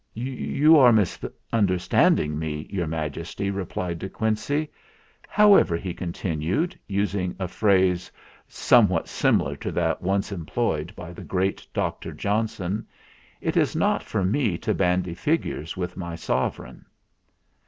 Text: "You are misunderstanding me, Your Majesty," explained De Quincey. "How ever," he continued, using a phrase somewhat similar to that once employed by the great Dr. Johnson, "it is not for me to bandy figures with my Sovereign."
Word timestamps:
"You 0.15 0.77
are 0.79 0.91
misunderstanding 0.91 2.39
me, 2.39 2.67
Your 2.71 2.87
Majesty," 2.87 3.49
explained 3.49 3.99
De 3.99 4.09
Quincey. 4.09 4.71
"How 5.27 5.53
ever," 5.53 5.77
he 5.77 5.93
continued, 5.93 6.75
using 6.87 7.35
a 7.37 7.47
phrase 7.47 8.11
somewhat 8.47 9.07
similar 9.07 9.55
to 9.57 9.71
that 9.73 10.01
once 10.01 10.31
employed 10.31 10.91
by 10.95 11.13
the 11.13 11.23
great 11.23 11.67
Dr. 11.71 12.13
Johnson, 12.13 12.87
"it 13.41 13.55
is 13.55 13.75
not 13.75 14.01
for 14.01 14.23
me 14.25 14.57
to 14.57 14.73
bandy 14.73 15.13
figures 15.13 15.77
with 15.77 15.95
my 15.95 16.15
Sovereign." 16.15 16.83